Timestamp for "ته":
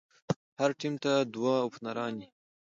1.03-1.11